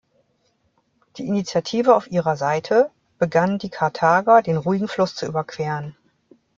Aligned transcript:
Die 1.17 1.27
Initiative 1.27 1.95
auf 1.95 2.09
ihrer 2.09 2.35
Seite, 2.35 2.89
begannen 3.19 3.59
die 3.59 3.69
Karthager 3.69 4.41
den 4.41 4.57
ruhigen 4.57 4.87
Fluss 4.87 5.13
zu 5.13 5.27
überqueren. 5.27 5.95